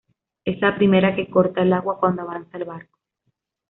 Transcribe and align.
Es 0.45 0.59
la 0.61 0.75
primera 0.77 1.13
que 1.15 1.29
corta 1.29 1.61
el 1.61 1.71
agua 1.73 1.99
cuando 1.99 2.23
avanza 2.23 2.57
el 2.57 2.63
barco. 2.65 2.97